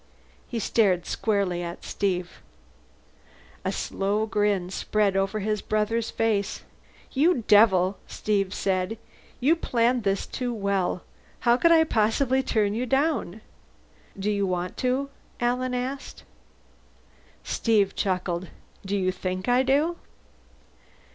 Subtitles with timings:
[0.47, 2.41] He stared squarely at Steve.
[3.63, 6.63] A slow grin spread over his brother's face.
[7.11, 8.97] "You devil," Steve said.
[9.39, 11.03] "You've planned this too well.
[11.41, 13.41] How could I possibly turn you down?"
[14.17, 16.23] "Do you want to?" Alan asked.
[17.43, 18.47] Steve chuckled.
[18.83, 19.97] "Do you think I do?"